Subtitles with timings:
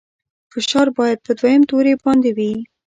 [0.51, 2.51] فشار باید په دویم توري باندې وي.